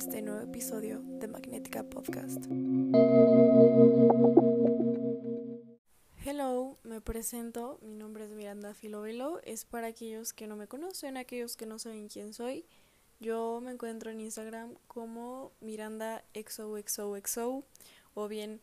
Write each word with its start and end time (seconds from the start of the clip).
este 0.00 0.22
nuevo 0.22 0.40
episodio 0.40 1.02
de 1.02 1.28
Magnética 1.28 1.82
Podcast. 1.82 2.46
Hello, 6.24 6.78
me 6.84 7.02
presento, 7.02 7.78
mi 7.82 7.92
nombre 7.92 8.24
es 8.24 8.30
Miranda 8.32 8.72
Filovelo, 8.72 9.42
es 9.44 9.66
para 9.66 9.88
aquellos 9.88 10.32
que 10.32 10.46
no 10.46 10.56
me 10.56 10.68
conocen, 10.68 11.18
aquellos 11.18 11.54
que 11.54 11.66
no 11.66 11.78
saben 11.78 12.08
quién 12.08 12.32
soy. 12.32 12.64
Yo 13.20 13.60
me 13.62 13.72
encuentro 13.72 14.10
en 14.10 14.22
Instagram 14.22 14.74
como 14.86 15.52
Miranda 15.60 16.24
XOXOXO 16.32 17.62
o 18.14 18.28
bien 18.28 18.62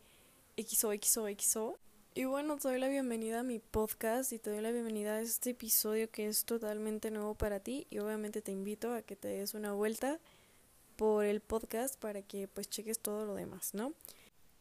XOXOXO. 0.56 1.78
Y 2.16 2.24
bueno, 2.24 2.56
te 2.56 2.66
doy 2.66 2.80
la 2.80 2.88
bienvenida 2.88 3.40
a 3.40 3.44
mi 3.44 3.60
podcast 3.60 4.32
y 4.32 4.40
te 4.40 4.50
doy 4.50 4.60
la 4.60 4.72
bienvenida 4.72 5.14
a 5.14 5.20
este 5.20 5.50
episodio 5.50 6.10
que 6.10 6.26
es 6.26 6.44
totalmente 6.44 7.12
nuevo 7.12 7.36
para 7.36 7.60
ti 7.60 7.86
y 7.90 8.00
obviamente 8.00 8.42
te 8.42 8.50
invito 8.50 8.92
a 8.92 9.02
que 9.02 9.14
te 9.14 9.28
des 9.28 9.54
una 9.54 9.72
vuelta 9.72 10.18
por 10.98 11.24
el 11.24 11.40
podcast 11.40 11.96
para 11.96 12.22
que 12.22 12.48
pues 12.48 12.68
cheques 12.68 12.98
todo 12.98 13.24
lo 13.24 13.36
demás, 13.36 13.72
¿no? 13.72 13.94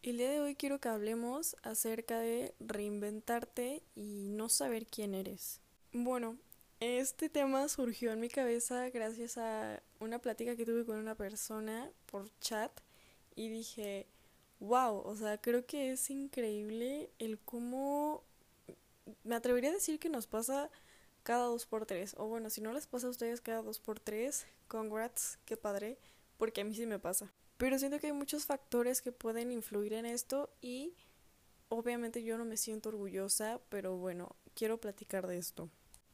El 0.04 0.20
día 0.20 0.30
de 0.30 0.40
hoy 0.40 0.54
quiero 0.54 0.80
que 0.80 0.88
hablemos 0.88 1.56
acerca 1.64 2.20
de 2.20 2.54
reinventarte 2.60 3.82
y 3.96 4.30
no 4.30 4.48
saber 4.48 4.86
quién 4.86 5.16
eres. 5.16 5.62
Bueno, 5.94 6.38
este 6.80 7.28
tema 7.28 7.68
surgió 7.70 8.12
en 8.12 8.20
mi 8.20 8.30
cabeza 8.30 8.88
gracias 8.92 9.40
a 9.40 9.82
una 10.00 10.20
plática 10.20 10.56
que 10.56 10.64
tuve 10.64 10.86
con 10.86 10.98
una 10.98 11.16
persona 11.16 11.90
por 12.06 12.30
chat 12.40 12.72
y 13.36 13.50
dije, 13.50 14.06
wow, 14.60 14.96
o 14.96 15.16
sea, 15.16 15.42
creo 15.42 15.66
que 15.66 15.92
es 15.92 16.08
increíble 16.12 17.10
el 17.18 17.40
cómo, 17.40 18.24
me 19.24 19.34
atrevería 19.34 19.72
a 19.72 19.74
decir 19.74 19.98
que 19.98 20.10
nos 20.10 20.28
pasa 20.28 20.70
cada 21.24 21.46
dos 21.46 21.66
por 21.66 21.88
tres, 21.88 22.14
o 22.16 22.28
bueno, 22.28 22.52
si 22.52 22.62
no 22.62 22.74
les 22.74 22.86
pasa 22.86 23.08
a 23.08 23.10
ustedes 23.10 23.42
cada 23.42 23.64
dos 23.64 23.80
por 23.80 24.00
tres, 24.00 24.46
congrats, 24.68 25.40
qué 25.46 25.58
padre, 25.58 25.98
porque 26.38 26.62
a 26.62 26.64
mí 26.64 26.74
sí 26.74 26.86
me 26.86 27.00
pasa. 27.00 27.32
Pero 27.58 27.80
siento 27.80 28.00
que 28.00 28.08
hay 28.08 28.14
muchos 28.14 28.46
factores 28.46 29.02
que 29.02 29.12
pueden 29.12 29.52
influir 29.52 29.94
en 29.94 30.06
esto 30.06 30.50
y 30.62 30.94
obviamente 31.70 32.24
yo 32.24 32.38
no 32.38 32.46
me 32.46 32.58
siento 32.58 32.90
orgullosa, 32.90 33.60
pero 33.70 33.98
bueno, 33.98 34.36
quiero 34.54 34.80
platicar 34.80 35.28
de 35.28 35.38
esto. 35.38 35.70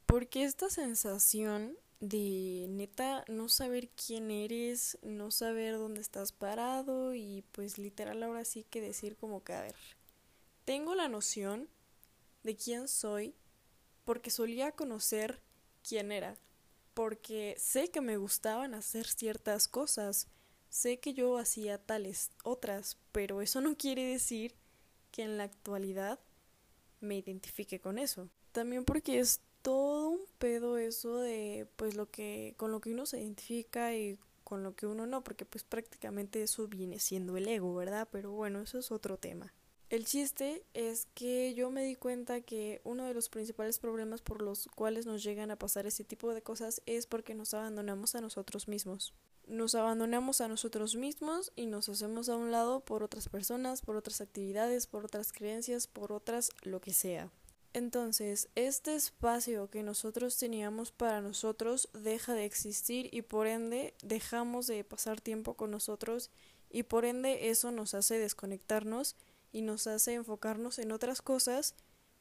Porque 0.06 0.44
esta 0.44 0.70
sensación 0.70 1.76
de 2.00 2.66
neta 2.68 3.24
no 3.28 3.48
saber 3.48 3.88
quién 3.90 4.30
eres, 4.30 4.98
no 5.02 5.30
saber 5.30 5.74
dónde 5.74 6.00
estás 6.00 6.32
parado 6.32 7.14
y 7.14 7.44
pues 7.52 7.78
literal 7.78 8.22
ahora 8.22 8.44
sí 8.44 8.64
que 8.68 8.80
decir 8.80 9.16
como 9.16 9.42
que 9.42 9.54
a 9.54 9.62
ver, 9.62 9.76
tengo 10.64 10.94
la 10.94 11.08
noción 11.08 11.68
de 12.42 12.56
quién 12.56 12.88
soy 12.88 13.34
porque 14.04 14.30
solía 14.30 14.72
conocer 14.72 15.40
quién 15.86 16.12
era, 16.12 16.36
porque 16.94 17.54
sé 17.58 17.90
que 17.90 18.00
me 18.00 18.16
gustaban 18.16 18.74
hacer 18.74 19.06
ciertas 19.06 19.68
cosas, 19.68 20.28
sé 20.68 20.98
que 20.98 21.12
yo 21.12 21.38
hacía 21.38 21.78
tales 21.78 22.30
otras, 22.42 22.96
pero 23.12 23.42
eso 23.42 23.60
no 23.60 23.76
quiere 23.76 24.04
decir 24.04 24.54
que 25.10 25.22
en 25.22 25.36
la 25.36 25.44
actualidad 25.44 26.18
me 27.00 27.16
identifique 27.16 27.80
con 27.80 27.98
eso. 27.98 28.28
También 28.52 28.84
porque 28.84 29.18
es 29.18 29.40
todo 29.62 30.08
un 30.08 30.20
pedo 30.38 30.78
eso 30.78 31.18
de 31.18 31.66
pues 31.76 31.94
lo 31.94 32.10
que 32.10 32.54
con 32.56 32.70
lo 32.70 32.80
que 32.80 32.90
uno 32.90 33.06
se 33.06 33.20
identifica 33.20 33.94
y 33.94 34.18
con 34.44 34.62
lo 34.62 34.76
que 34.76 34.86
uno 34.86 35.06
no, 35.06 35.24
porque 35.24 35.44
pues 35.44 35.64
prácticamente 35.64 36.42
eso 36.42 36.68
viene 36.68 36.98
siendo 36.98 37.36
el 37.36 37.48
ego, 37.48 37.74
¿verdad? 37.74 38.08
Pero 38.12 38.32
bueno, 38.32 38.60
eso 38.60 38.78
es 38.78 38.92
otro 38.92 39.16
tema. 39.16 39.52
El 39.94 40.06
chiste 40.06 40.64
es 40.74 41.06
que 41.14 41.54
yo 41.54 41.70
me 41.70 41.84
di 41.84 41.94
cuenta 41.94 42.40
que 42.40 42.80
uno 42.82 43.04
de 43.04 43.14
los 43.14 43.28
principales 43.28 43.78
problemas 43.78 44.22
por 44.22 44.42
los 44.42 44.66
cuales 44.74 45.06
nos 45.06 45.22
llegan 45.22 45.52
a 45.52 45.56
pasar 45.56 45.86
ese 45.86 46.02
tipo 46.02 46.34
de 46.34 46.42
cosas 46.42 46.82
es 46.84 47.06
porque 47.06 47.32
nos 47.32 47.54
abandonamos 47.54 48.16
a 48.16 48.20
nosotros 48.20 48.66
mismos. 48.66 49.14
Nos 49.46 49.76
abandonamos 49.76 50.40
a 50.40 50.48
nosotros 50.48 50.96
mismos 50.96 51.52
y 51.54 51.66
nos 51.66 51.88
hacemos 51.88 52.28
a 52.28 52.34
un 52.34 52.50
lado 52.50 52.80
por 52.80 53.04
otras 53.04 53.28
personas, 53.28 53.82
por 53.82 53.94
otras 53.94 54.20
actividades, 54.20 54.88
por 54.88 55.04
otras 55.04 55.32
creencias, 55.32 55.86
por 55.86 56.10
otras 56.10 56.50
lo 56.64 56.80
que 56.80 56.92
sea. 56.92 57.30
Entonces, 57.72 58.48
este 58.56 58.96
espacio 58.96 59.70
que 59.70 59.84
nosotros 59.84 60.36
teníamos 60.36 60.90
para 60.90 61.20
nosotros 61.20 61.88
deja 61.92 62.34
de 62.34 62.46
existir 62.46 63.10
y 63.12 63.22
por 63.22 63.46
ende 63.46 63.94
dejamos 64.02 64.66
de 64.66 64.82
pasar 64.82 65.20
tiempo 65.20 65.54
con 65.54 65.70
nosotros 65.70 66.32
y 66.68 66.82
por 66.82 67.04
ende 67.04 67.50
eso 67.50 67.70
nos 67.70 67.94
hace 67.94 68.18
desconectarnos 68.18 69.14
y 69.54 69.62
nos 69.62 69.86
hace 69.86 70.14
enfocarnos 70.14 70.80
en 70.80 70.92
otras 70.92 71.22
cosas 71.22 71.76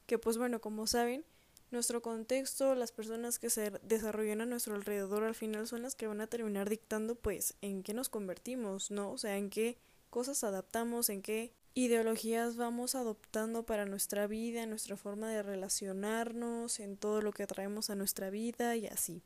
que 0.06 0.20
pues 0.20 0.38
bueno, 0.38 0.62
como 0.62 0.86
saben, 0.86 1.26
nuestro 1.72 2.04
contexto, 2.04 2.76
las 2.76 2.92
personas 2.92 3.40
que 3.40 3.50
se 3.50 3.72
desarrollan 3.82 4.42
a 4.42 4.46
nuestro 4.46 4.76
alrededor 4.76 5.24
al 5.24 5.34
final 5.34 5.68
son 5.68 5.82
las 5.82 5.96
que 5.96 6.06
van 6.06 6.22
a 6.22 6.28
terminar 6.28 6.70
dictando 6.70 7.16
pues 7.16 7.56
en 7.62 7.82
qué 7.82 7.96
nos 7.96 8.10
convertimos, 8.10 8.92
¿no? 8.92 9.12
O 9.12 9.18
sea, 9.18 9.38
en 9.38 9.50
qué 9.50 9.80
cosas 10.12 10.44
adaptamos, 10.44 11.10
en 11.10 11.24
qué 11.24 11.52
ideologías 11.74 12.56
vamos 12.56 12.94
adoptando 12.94 13.66
para 13.66 13.86
nuestra 13.86 14.28
vida, 14.28 14.68
nuestra 14.68 14.96
forma 14.96 15.30
de 15.30 15.42
relacionarnos, 15.42 16.80
en 16.80 16.98
todo 16.98 17.24
lo 17.24 17.32
que 17.32 17.48
traemos 17.48 17.90
a 17.90 17.96
nuestra 17.96 18.30
vida 18.30 18.76
y 18.76 18.86
así. 18.86 19.24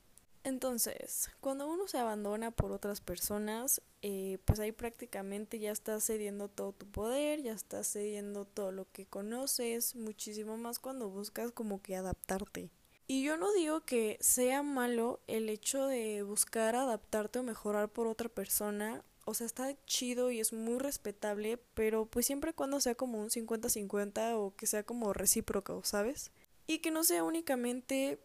Entonces, 0.47 1.29
cuando 1.41 1.67
uno 1.67 1.89
se 1.89 1.97
abandona 1.97 2.51
por 2.51 2.71
otras 2.71 3.01
personas, 3.01 3.81
eh, 4.01 4.37
pues 4.45 4.61
ahí 4.61 4.71
prácticamente 4.71 5.59
ya 5.59 5.73
estás 5.73 6.05
cediendo 6.05 6.47
todo 6.47 6.71
tu 6.71 6.89
poder, 6.89 7.41
ya 7.41 7.51
estás 7.51 7.91
cediendo 7.91 8.45
todo 8.45 8.71
lo 8.71 8.89
que 8.93 9.05
conoces, 9.05 9.93
muchísimo 9.97 10.55
más 10.55 10.79
cuando 10.79 11.09
buscas 11.09 11.51
como 11.51 11.81
que 11.81 11.97
adaptarte. 11.97 12.69
Y 13.07 13.23
yo 13.23 13.35
no 13.35 13.51
digo 13.51 13.81
que 13.81 14.17
sea 14.21 14.63
malo 14.63 15.19
el 15.27 15.49
hecho 15.49 15.85
de 15.85 16.23
buscar 16.23 16.77
adaptarte 16.77 17.39
o 17.39 17.43
mejorar 17.43 17.89
por 17.89 18.07
otra 18.07 18.29
persona 18.29 19.03
o 19.25 19.33
sea, 19.33 19.45
está 19.45 19.75
chido 19.85 20.31
y 20.31 20.39
es 20.39 20.53
muy 20.53 20.79
respetable, 20.79 21.59
pero 21.73 22.05
pues 22.05 22.25
siempre 22.25 22.53
cuando 22.53 22.79
sea 22.79 22.95
como 22.95 23.19
un 23.19 23.29
50-50 23.29 24.37
o 24.37 24.55
que 24.55 24.65
sea 24.65 24.83
como 24.83 25.11
recíproco, 25.11 25.81
¿sabes? 25.83 26.31
Y 26.65 26.79
que 26.79 26.91
no 26.91 27.03
sea 27.03 27.25
únicamente 27.25 28.19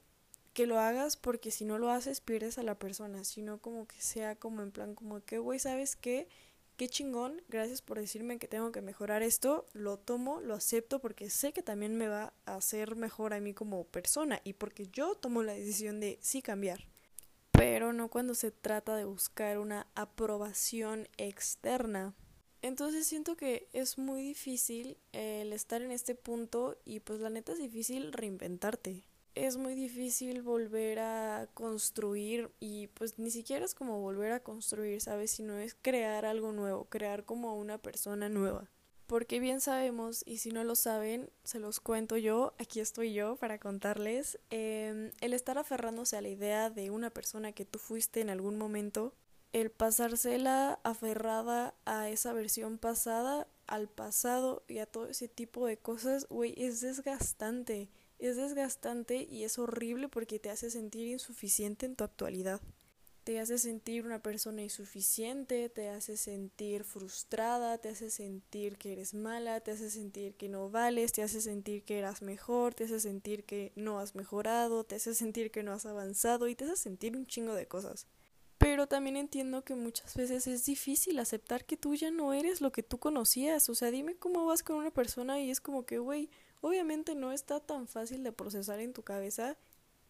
que 0.53 0.67
lo 0.67 0.79
hagas 0.79 1.17
porque 1.17 1.51
si 1.51 1.65
no 1.65 1.79
lo 1.79 1.91
haces 1.91 2.21
pierdes 2.21 2.59
a 2.59 2.63
la 2.63 2.79
persona, 2.79 3.25
sino 3.25 3.59
como 3.59 3.87
que 3.87 4.01
sea 4.01 4.37
como 4.37 4.63
en 4.63 4.73
plan 4.73 4.95
como 4.95 5.25
que, 5.25 5.39
güey, 5.39 5.59
¿sabes 5.59 5.97
qué? 5.97 6.29
Qué 6.77 6.89
chingón, 6.89 7.43
gracias 7.49 7.83
por 7.83 7.99
decirme 7.99 8.39
que 8.39 8.49
tengo 8.49 8.73
que 8.73 8.81
mejorar 8.81 9.23
esto, 9.23 9.67
lo 9.73 9.99
tomo, 9.99 10.41
lo 10.41 10.55
acepto 10.55 11.01
porque 11.01 11.31
sé 11.31 11.53
que 11.53 11.63
también 11.63 11.97
me 11.97 12.09
va 12.09 12.33
a 12.47 12.57
hacer 12.57 12.97
mejor 12.97 13.35
a 13.35 13.41
mí 13.41 13.55
como 13.55 13.85
persona 13.85 14.41
y 14.43 14.55
porque 14.55 14.89
yo 14.89 15.15
tomo 15.15 15.43
la 15.43 15.53
decisión 15.53 16.01
de 16.01 16.19
sí 16.23 16.43
cambiar 16.43 16.93
pero 17.63 17.93
no 17.93 18.09
cuando 18.09 18.35
se 18.35 18.51
trata 18.51 18.97
de 18.97 19.05
buscar 19.05 19.59
una 19.59 19.87
aprobación 19.95 21.07
externa. 21.17 22.13
Entonces 22.61 23.07
siento 23.07 23.37
que 23.37 23.69
es 23.73 23.99
muy 23.99 24.21
difícil 24.23 24.97
el 25.13 25.53
estar 25.53 25.81
en 25.81 25.93
este 25.93 26.17
punto 26.17 26.77
y 26.85 26.99
pues 26.99 27.21
la 27.21 27.31
neta 27.31 27.53
es 27.53 27.59
difícil 27.59 28.13
reinventarte. 28.13 29.05
Es 29.35 29.57
muy 29.57 29.75
difícil 29.75 30.43
volver 30.43 30.99
a 30.99 31.49
construir 31.55 32.51
y 32.61 32.89
pues 32.89 33.19
ni 33.19 33.31
siquiera 33.31 33.65
es 33.65 33.75
como 33.75 34.01
volver 34.01 34.33
a 34.33 34.41
construir, 34.41 35.01
¿sabes? 35.01 35.31
Sino 35.31 35.59
es 35.59 35.75
crear 35.81 36.25
algo 36.27 36.53
nuevo, 36.53 36.85
crear 36.85 37.25
como 37.25 37.57
una 37.57 37.79
persona 37.79 38.29
nueva 38.29 38.69
porque 39.13 39.41
bien 39.41 39.61
sabemos, 39.61 40.23
y 40.25 40.39
si 40.39 40.53
no 40.53 40.65
lo 40.65 40.75
saben, 40.75 41.29
se 41.45 41.59
los 41.59 41.81
cuento 41.81 42.17
yo, 42.17 42.55
aquí 42.59 42.81
estoy 42.81 43.13
yo 43.13 43.37
para 43.37 43.59
contarles, 43.59 44.39
em, 44.49 45.11
el 45.21 45.35
estar 45.35 45.59
aferrándose 45.59 46.17
a 46.17 46.23
la 46.23 46.31
idea 46.31 46.71
de 46.71 46.91
una 46.91 47.11
persona 47.11 47.53
que 47.53 47.67
tú 47.67 47.79
fuiste 47.79 48.23
en 48.23 48.31
algún 48.31 48.57
momento, 48.57 49.13
el 49.53 49.71
pasársela 49.71 50.81
aferrada 50.83 51.75
a 51.85 52.09
esa 52.09 52.33
versión 52.33 52.79
pasada, 52.79 53.47
al 53.67 53.87
pasado 53.87 54.65
y 54.67 54.79
a 54.79 54.87
todo 54.87 55.09
ese 55.09 55.29
tipo 55.29 55.67
de 55.67 55.77
cosas, 55.77 56.27
güey, 56.31 56.55
es 56.57 56.81
desgastante, 56.81 57.91
es 58.27 58.37
desgastante 58.37 59.27
y 59.31 59.45
es 59.45 59.59
horrible 59.59 60.09
porque 60.09 60.39
te 60.39 60.51
hace 60.51 60.71
sentir 60.71 61.09
insuficiente 61.09 61.87
en 61.87 61.97
tu 61.97 62.05
actualidad 62.05 62.61
te 63.25 63.39
hace 63.39 63.59
sentir 63.59 64.05
una 64.05 64.21
persona 64.21 64.63
insuficiente, 64.63 65.69
te 65.69 65.89
hace 65.89 66.17
sentir 66.17 66.83
frustrada, 66.83 67.79
te 67.79 67.91
hace 67.91 68.11
sentir 68.11 68.79
que 68.79 68.93
eres 68.93 69.15
mala, 69.15 69.61
te 69.61 69.71
hace 69.71 69.91
sentir 69.91 70.35
que 70.35 70.49
no 70.49 70.71
vales, 70.71 71.13
te 71.13 71.23
hace 71.23 71.41
sentir 71.41 71.85
que 71.85 71.99
eras 71.99 72.23
mejor, 72.23 72.75
te 72.75 72.85
hace 72.85 72.99
sentir 72.99 73.45
que 73.45 73.73
no 73.77 74.01
has 74.01 74.15
mejorado, 74.17 74.85
te 74.85 74.97
hace 74.97 75.15
sentir 75.15 75.51
que 75.53 75.63
no 75.63 75.73
has 75.73 75.87
avanzado 75.87 76.49
y 76.49 76.57
te 76.57 76.65
hace 76.65 76.77
sentir 76.77 77.17
un 77.17 77.27
chingo 77.27 77.55
de 77.55 77.69
cosas. 77.69 78.07
Pero 78.63 78.87
también 78.87 79.17
entiendo 79.17 79.65
que 79.65 79.75
muchas 79.75 80.15
veces 80.15 80.47
es 80.47 80.65
difícil 80.65 81.19
aceptar 81.19 81.65
que 81.65 81.77
tú 81.77 81.97
ya 81.97 82.13
no 82.13 82.33
eres 82.33 82.61
lo 82.61 82.71
que 82.71 82.85
tú 82.85 82.99
conocías. 82.99 83.69
O 83.69 83.75
sea, 83.75 83.91
dime 83.91 84.15
cómo 84.15 84.47
vas 84.47 84.63
con 84.63 84.77
una 84.77 84.93
persona 84.93 85.41
y 85.41 85.51
es 85.51 85.61
como 85.61 85.85
que, 85.85 85.99
güey, 85.99 86.31
obviamente 86.61 87.17
no 87.17 87.33
está 87.33 87.59
tan 87.59 87.89
fácil 87.89 88.23
de 88.23 88.31
procesar 88.31 88.79
en 88.79 88.93
tu 88.93 89.03
cabeza 89.03 89.59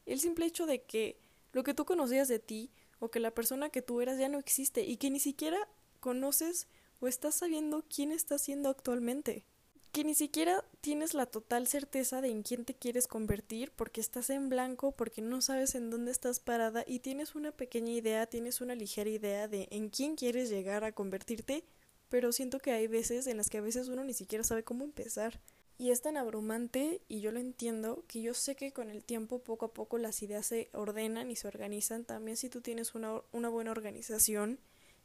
el 0.04 0.20
simple 0.20 0.44
hecho 0.44 0.66
de 0.66 0.82
que 0.82 1.18
lo 1.52 1.64
que 1.64 1.72
tú 1.72 1.86
conocías 1.86 2.28
de 2.28 2.40
ti 2.40 2.70
o 2.98 3.10
que 3.10 3.20
la 3.20 3.30
persona 3.30 3.70
que 3.70 3.80
tú 3.80 4.02
eras 4.02 4.18
ya 4.18 4.28
no 4.28 4.38
existe 4.38 4.82
y 4.82 4.98
que 4.98 5.10
ni 5.10 5.18
siquiera 5.18 5.66
conoces 6.00 6.68
o 7.00 7.08
estás 7.08 7.36
sabiendo 7.36 7.82
quién 7.88 8.12
estás 8.12 8.42
siendo 8.42 8.68
actualmente. 8.68 9.46
Que 9.92 10.04
ni 10.04 10.14
siquiera 10.14 10.64
tienes 10.80 11.12
la 11.12 11.26
total 11.26 11.66
certeza 11.66 12.22
de 12.22 12.30
en 12.30 12.42
quién 12.42 12.64
te 12.64 12.74
quieres 12.74 13.06
convertir 13.06 13.72
porque 13.76 14.00
estás 14.00 14.30
en 14.30 14.48
blanco, 14.48 14.92
porque 14.92 15.20
no 15.20 15.42
sabes 15.42 15.74
en 15.74 15.90
dónde 15.90 16.10
estás 16.10 16.40
parada 16.40 16.82
y 16.86 17.00
tienes 17.00 17.34
una 17.34 17.52
pequeña 17.52 17.92
idea, 17.92 18.26
tienes 18.26 18.62
una 18.62 18.74
ligera 18.74 19.10
idea 19.10 19.48
de 19.48 19.68
en 19.70 19.90
quién 19.90 20.16
quieres 20.16 20.48
llegar 20.48 20.82
a 20.84 20.92
convertirte, 20.92 21.62
pero 22.08 22.32
siento 22.32 22.58
que 22.58 22.72
hay 22.72 22.86
veces 22.86 23.26
en 23.26 23.36
las 23.36 23.50
que 23.50 23.58
a 23.58 23.62
veces 23.62 23.88
uno 23.88 24.02
ni 24.02 24.14
siquiera 24.14 24.44
sabe 24.44 24.64
cómo 24.64 24.82
empezar. 24.82 25.40
Y 25.76 25.90
es 25.90 26.00
tan 26.00 26.16
abrumante, 26.16 27.02
y 27.08 27.20
yo 27.20 27.32
lo 27.32 27.40
entiendo, 27.40 28.04
que 28.06 28.22
yo 28.22 28.34
sé 28.34 28.54
que 28.54 28.72
con 28.72 28.88
el 28.88 29.04
tiempo 29.04 29.40
poco 29.40 29.66
a 29.66 29.74
poco 29.74 29.98
las 29.98 30.22
ideas 30.22 30.46
se 30.46 30.70
ordenan 30.72 31.30
y 31.30 31.36
se 31.36 31.48
organizan, 31.48 32.04
también 32.04 32.36
si 32.36 32.48
tú 32.48 32.60
tienes 32.60 32.94
una, 32.94 33.20
una 33.32 33.48
buena 33.48 33.72
organización 33.72 34.58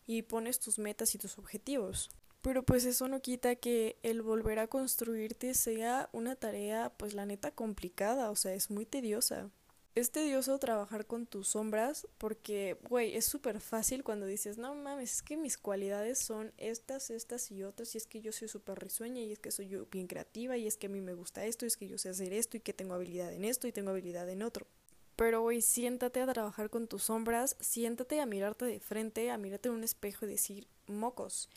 y 0.05 0.21
pones 0.21 0.59
tus 0.59 0.79
metas 0.79 1.13
y 1.15 1.17
tus 1.17 1.37
objetivos. 1.37 2.09
Pero 2.41 2.63
pues 2.63 2.85
eso 2.85 3.07
no 3.07 3.21
quita 3.21 3.55
que 3.55 3.97
el 4.03 4.21
volver 4.21 4.59
a 4.59 4.67
construirte 4.67 5.53
sea 5.53 6.09
una 6.13 6.35
tarea, 6.35 6.93
pues 6.97 7.13
la 7.13 7.25
neta 7.25 7.51
complicada, 7.51 8.29
o 8.31 8.35
sea, 8.35 8.53
es 8.53 8.69
muy 8.69 8.85
tediosa. 8.85 9.49
Es 9.95 10.11
tedioso 10.11 10.59
trabajar 10.59 11.07
con 11.07 11.25
tus 11.25 11.47
sombras 11.47 12.07
porque, 12.19 12.77
güey, 12.87 13.15
es 13.15 13.25
súper 13.25 13.59
fácil 13.59 14.03
cuando 14.03 14.27
dices, 14.27 14.59
no 14.59 14.75
mames, 14.75 15.11
es 15.11 15.21
que 15.23 15.37
mis 15.37 15.57
cualidades 15.57 16.19
son 16.19 16.53
estas, 16.57 17.09
estas 17.09 17.49
y 17.49 17.63
otras, 17.63 17.95
y 17.95 17.97
es 17.97 18.05
que 18.05 18.21
yo 18.21 18.31
soy 18.31 18.47
súper 18.47 18.77
risueña, 18.77 19.23
y 19.23 19.31
es 19.31 19.39
que 19.39 19.49
soy 19.49 19.69
yo 19.69 19.87
bien 19.87 20.05
creativa, 20.05 20.55
y 20.55 20.67
es 20.67 20.77
que 20.77 20.85
a 20.85 20.91
mí 20.91 21.01
me 21.01 21.15
gusta 21.15 21.45
esto, 21.45 21.65
y 21.65 21.69
es 21.69 21.77
que 21.77 21.87
yo 21.87 21.97
sé 21.97 22.09
hacer 22.09 22.31
esto, 22.31 22.57
y 22.57 22.59
que 22.59 22.73
tengo 22.73 22.93
habilidad 22.93 23.33
en 23.33 23.43
esto, 23.43 23.67
y 23.67 23.71
tengo 23.71 23.89
habilidad 23.89 24.29
en 24.29 24.43
otro. 24.43 24.67
Pero, 25.15 25.41
güey, 25.41 25.63
siéntate 25.63 26.21
a 26.21 26.31
trabajar 26.31 26.69
con 26.69 26.87
tus 26.87 27.05
sombras, 27.05 27.57
siéntate 27.59 28.21
a 28.21 28.27
mirarte 28.27 28.65
de 28.65 28.79
frente, 28.79 29.31
a 29.31 29.39
mirarte 29.39 29.69
en 29.69 29.75
un 29.75 29.83
espejo 29.83 30.27
y 30.27 30.29
decir, 30.29 30.67
mocos 30.85 31.49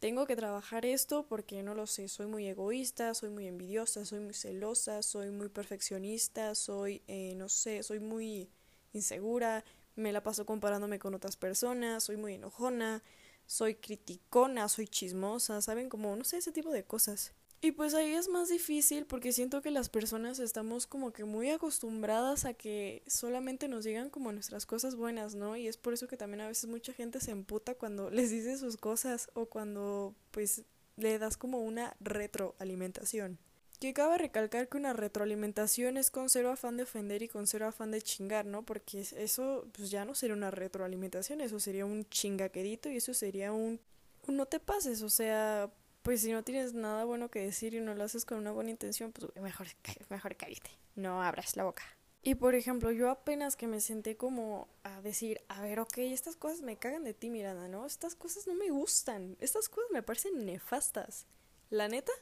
tengo 0.00 0.26
que 0.26 0.34
trabajar 0.34 0.86
esto 0.86 1.26
porque 1.28 1.62
no 1.62 1.74
lo 1.74 1.86
sé, 1.86 2.08
soy 2.08 2.26
muy 2.26 2.46
egoísta, 2.48 3.14
soy 3.14 3.30
muy 3.30 3.46
envidiosa, 3.46 4.04
soy 4.04 4.20
muy 4.20 4.34
celosa, 4.34 5.02
soy 5.02 5.30
muy 5.30 5.48
perfeccionista, 5.50 6.54
soy, 6.54 7.02
eh, 7.06 7.34
no 7.36 7.48
sé, 7.48 7.82
soy 7.82 8.00
muy 8.00 8.50
insegura, 8.92 9.64
me 9.96 10.12
la 10.12 10.22
paso 10.22 10.46
comparándome 10.46 10.98
con 10.98 11.14
otras 11.14 11.36
personas, 11.36 12.04
soy 12.04 12.16
muy 12.16 12.34
enojona, 12.34 13.02
soy 13.46 13.74
criticona, 13.76 14.68
soy 14.68 14.88
chismosa, 14.88 15.60
¿saben? 15.60 15.88
Como, 15.90 16.16
no 16.16 16.24
sé, 16.24 16.38
ese 16.38 16.52
tipo 16.52 16.70
de 16.70 16.84
cosas. 16.84 17.32
Y 17.62 17.72
pues 17.72 17.92
ahí 17.92 18.14
es 18.14 18.28
más 18.28 18.48
difícil 18.48 19.04
porque 19.04 19.32
siento 19.32 19.60
que 19.60 19.70
las 19.70 19.90
personas 19.90 20.38
estamos 20.38 20.86
como 20.86 21.12
que 21.12 21.24
muy 21.24 21.50
acostumbradas 21.50 22.46
a 22.46 22.54
que 22.54 23.02
solamente 23.06 23.68
nos 23.68 23.84
digan 23.84 24.08
como 24.08 24.32
nuestras 24.32 24.64
cosas 24.64 24.96
buenas, 24.96 25.34
¿no? 25.34 25.56
Y 25.56 25.66
es 25.66 25.76
por 25.76 25.92
eso 25.92 26.08
que 26.08 26.16
también 26.16 26.40
a 26.40 26.48
veces 26.48 26.70
mucha 26.70 26.94
gente 26.94 27.20
se 27.20 27.32
emputa 27.32 27.74
cuando 27.74 28.08
les 28.10 28.30
dices 28.30 28.60
sus 28.60 28.78
cosas 28.78 29.28
o 29.34 29.44
cuando 29.44 30.14
pues 30.30 30.62
le 30.96 31.18
das 31.18 31.36
como 31.36 31.60
una 31.60 31.94
retroalimentación. 32.00 33.38
Que 33.78 33.92
cabe 33.92 34.16
recalcar 34.16 34.68
que 34.68 34.78
una 34.78 34.94
retroalimentación 34.94 35.98
es 35.98 36.10
con 36.10 36.30
cero 36.30 36.50
afán 36.50 36.78
de 36.78 36.84
ofender 36.84 37.22
y 37.22 37.28
con 37.28 37.46
cero 37.46 37.66
afán 37.66 37.90
de 37.90 38.00
chingar, 38.00 38.46
¿no? 38.46 38.64
Porque 38.64 39.00
eso 39.00 39.66
pues 39.72 39.90
ya 39.90 40.06
no 40.06 40.14
sería 40.14 40.34
una 40.34 40.50
retroalimentación, 40.50 41.42
eso 41.42 41.60
sería 41.60 41.84
un 41.84 42.08
chingaquedito 42.08 42.90
y 42.90 42.96
eso 42.96 43.12
sería 43.12 43.52
un 43.52 43.80
no 44.28 44.46
te 44.46 44.60
pases, 44.60 45.02
o 45.02 45.08
sea, 45.08 45.70
pues 46.02 46.22
si 46.22 46.32
no 46.32 46.42
tienes 46.42 46.74
nada 46.74 47.04
bueno 47.04 47.30
que 47.30 47.40
decir 47.40 47.74
y 47.74 47.80
no 47.80 47.94
lo 47.94 48.04
haces 48.04 48.24
con 48.24 48.38
una 48.38 48.52
buena 48.52 48.70
intención, 48.70 49.12
pues 49.12 49.34
mejor, 49.36 49.66
mejor 50.08 50.36
cállate, 50.36 50.70
no 50.94 51.22
abras 51.22 51.56
la 51.56 51.64
boca. 51.64 51.84
Y 52.22 52.34
por 52.34 52.54
ejemplo, 52.54 52.92
yo 52.92 53.08
apenas 53.08 53.56
que 53.56 53.66
me 53.66 53.80
senté 53.80 54.16
como 54.16 54.68
a 54.82 55.00
decir, 55.00 55.40
a 55.48 55.62
ver, 55.62 55.80
ok, 55.80 55.98
estas 55.98 56.36
cosas 56.36 56.60
me 56.60 56.76
cagan 56.76 57.02
de 57.02 57.14
ti, 57.14 57.30
Miranda, 57.30 57.66
¿no? 57.68 57.86
Estas 57.86 58.14
cosas 58.14 58.46
no 58.46 58.54
me 58.54 58.70
gustan, 58.70 59.38
estas 59.40 59.70
cosas 59.70 59.90
me 59.90 60.02
parecen 60.02 60.44
nefastas. 60.44 61.26
La 61.70 61.88
neta, 61.88 62.12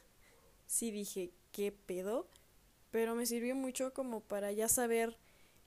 sí 0.67 0.91
dije, 0.91 1.31
¿qué 1.51 1.73
pedo? 1.73 2.27
Pero 2.91 3.13
me 3.13 3.25
sirvió 3.25 3.55
mucho 3.55 3.93
como 3.93 4.21
para 4.21 4.53
ya 4.53 4.69
saber 4.69 5.17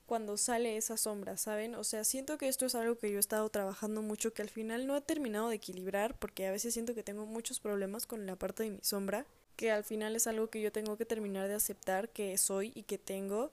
cuando 0.06 0.36
sale 0.36 0.76
esa 0.76 0.96
sombra, 0.96 1.36
¿saben? 1.36 1.74
O 1.74 1.84
sea, 1.84 2.04
siento 2.04 2.38
que 2.38 2.48
esto 2.48 2.66
es 2.66 2.74
algo 2.74 2.96
que 2.96 3.10
yo 3.10 3.16
he 3.16 3.20
estado 3.20 3.48
trabajando 3.48 4.02
mucho, 4.02 4.32
que 4.32 4.42
al 4.42 4.50
final 4.50 4.86
no 4.86 4.96
he 4.96 5.00
terminado 5.00 5.48
de 5.48 5.56
equilibrar, 5.56 6.18
porque 6.18 6.46
a 6.46 6.50
veces 6.50 6.74
siento 6.74 6.94
que 6.94 7.02
tengo 7.02 7.26
muchos 7.26 7.60
problemas 7.60 8.06
con 8.06 8.26
la 8.26 8.36
parte 8.36 8.64
de 8.64 8.70
mi 8.70 8.80
sombra, 8.82 9.26
que 9.56 9.70
al 9.70 9.84
final 9.84 10.16
es 10.16 10.26
algo 10.26 10.48
que 10.48 10.60
yo 10.60 10.72
tengo 10.72 10.96
que 10.96 11.04
terminar 11.04 11.48
de 11.48 11.54
aceptar 11.54 12.08
que 12.08 12.36
soy 12.38 12.72
y 12.74 12.82
que 12.82 12.98
tengo, 12.98 13.52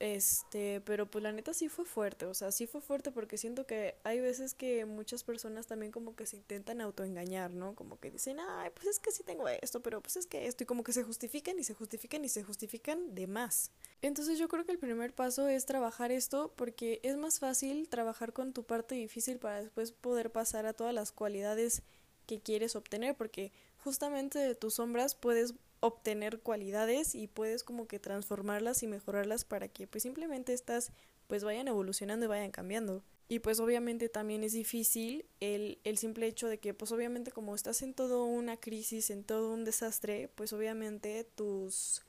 este, 0.00 0.80
pero 0.82 1.10
pues 1.10 1.22
la 1.24 1.32
neta 1.32 1.52
sí 1.52 1.68
fue 1.68 1.84
fuerte, 1.84 2.26
o 2.26 2.34
sea, 2.34 2.52
sí 2.52 2.66
fue 2.66 2.80
fuerte 2.80 3.10
porque 3.10 3.36
siento 3.36 3.66
que 3.66 3.96
hay 4.04 4.20
veces 4.20 4.54
que 4.54 4.84
muchas 4.84 5.24
personas 5.24 5.66
también 5.66 5.90
como 5.90 6.14
que 6.14 6.24
se 6.24 6.36
intentan 6.36 6.80
autoengañar, 6.80 7.50
¿no? 7.50 7.74
Como 7.74 7.98
que 7.98 8.10
dicen, 8.10 8.38
ay, 8.38 8.70
pues 8.74 8.86
es 8.86 8.98
que 9.00 9.10
sí 9.10 9.24
tengo 9.24 9.48
esto, 9.48 9.80
pero 9.80 10.00
pues 10.00 10.16
es 10.16 10.26
que 10.26 10.46
esto, 10.46 10.62
y 10.62 10.66
como 10.66 10.84
que 10.84 10.92
se 10.92 11.02
justifican 11.02 11.58
y 11.58 11.64
se 11.64 11.74
justifican 11.74 12.24
y 12.24 12.28
se 12.28 12.44
justifican 12.44 13.14
de 13.14 13.26
más. 13.26 13.72
Entonces 14.00 14.38
yo 14.38 14.48
creo 14.48 14.64
que 14.64 14.72
el 14.72 14.78
primer 14.78 15.12
paso 15.12 15.48
es 15.48 15.66
trabajar 15.66 16.12
esto 16.12 16.52
porque 16.54 17.00
es 17.02 17.16
más 17.16 17.40
fácil 17.40 17.88
trabajar 17.88 18.32
con 18.32 18.52
tu 18.52 18.62
parte 18.64 18.94
difícil 18.94 19.38
para 19.38 19.60
después 19.60 19.90
poder 19.90 20.30
pasar 20.30 20.66
a 20.66 20.74
todas 20.74 20.94
las 20.94 21.10
cualidades 21.10 21.82
que 22.26 22.40
quieres 22.40 22.76
obtener, 22.76 23.16
porque 23.16 23.52
justamente 23.78 24.38
de 24.38 24.54
tus 24.54 24.74
sombras 24.74 25.14
puedes 25.14 25.54
obtener 25.80 26.40
cualidades 26.40 27.14
y 27.14 27.26
puedes 27.26 27.64
como 27.64 27.86
que 27.86 27.98
transformarlas 27.98 28.82
y 28.82 28.86
mejorarlas 28.86 29.44
para 29.44 29.68
que 29.68 29.86
pues 29.86 30.02
simplemente 30.02 30.52
estas 30.52 30.92
pues 31.26 31.44
vayan 31.44 31.68
evolucionando 31.68 32.26
y 32.26 32.28
vayan 32.28 32.50
cambiando. 32.50 33.02
Y 33.28 33.40
pues 33.40 33.60
obviamente 33.60 34.08
también 34.08 34.42
es 34.42 34.52
difícil 34.52 35.26
el, 35.40 35.78
el 35.84 35.98
simple 35.98 36.26
hecho 36.26 36.48
de 36.48 36.58
que 36.58 36.72
pues 36.72 36.92
obviamente 36.92 37.30
como 37.30 37.54
estás 37.54 37.82
en 37.82 37.92
todo 37.92 38.24
una 38.24 38.56
crisis, 38.56 39.10
en 39.10 39.22
todo 39.22 39.52
un 39.52 39.64
desastre, 39.64 40.30
pues 40.34 40.52
obviamente 40.52 41.24
tus 41.34 42.02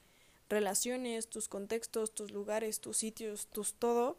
relaciones, 0.49 1.27
tus 1.27 1.47
contextos, 1.47 2.13
tus 2.15 2.31
lugares, 2.31 2.79
tus 2.79 2.97
sitios, 2.97 3.47
tus 3.47 3.73
todo, 3.73 4.17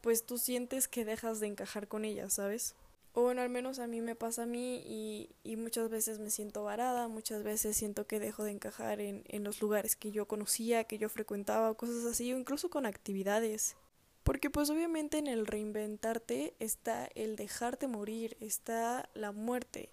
pues 0.00 0.26
tú 0.26 0.38
sientes 0.38 0.88
que 0.88 1.04
dejas 1.04 1.38
de 1.38 1.46
encajar 1.46 1.86
con 1.86 2.04
ellas, 2.04 2.34
¿sabes? 2.34 2.74
O 3.14 3.22
bueno, 3.22 3.42
al 3.42 3.50
menos 3.50 3.78
a 3.78 3.86
mí 3.86 4.00
me 4.00 4.14
pasa 4.14 4.44
a 4.44 4.46
mí 4.46 4.82
y, 4.86 5.28
y 5.44 5.56
muchas 5.56 5.90
veces 5.90 6.18
me 6.18 6.30
siento 6.30 6.64
varada, 6.64 7.08
muchas 7.08 7.42
veces 7.42 7.76
siento 7.76 8.06
que 8.06 8.18
dejo 8.18 8.42
de 8.44 8.52
encajar 8.52 9.00
en, 9.00 9.22
en 9.28 9.44
los 9.44 9.60
lugares 9.60 9.96
que 9.96 10.12
yo 10.12 10.26
conocía, 10.26 10.84
que 10.84 10.96
yo 10.96 11.10
frecuentaba 11.10 11.74
cosas 11.74 12.06
así, 12.06 12.32
o 12.32 12.38
incluso 12.38 12.70
con 12.70 12.86
actividades. 12.86 13.76
Porque 14.22 14.50
pues 14.50 14.70
obviamente 14.70 15.18
en 15.18 15.26
el 15.26 15.46
reinventarte 15.46 16.54
está 16.58 17.06
el 17.14 17.36
dejarte 17.36 17.86
morir, 17.86 18.36
está 18.40 19.10
la 19.14 19.32
muerte, 19.32 19.90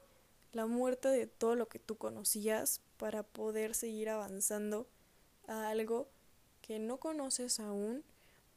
la 0.54 0.66
muerte 0.66 1.10
de 1.10 1.28
todo 1.28 1.56
lo 1.56 1.68
que 1.68 1.80
tú 1.80 1.98
conocías 1.98 2.82
para 2.98 3.24
poder 3.24 3.76
seguir 3.76 4.10
avanzando 4.10 4.88
a 5.48 5.70
algo 5.70 6.10
que 6.62 6.80
no 6.80 6.98
conoces 6.98 7.60
aún, 7.60 8.04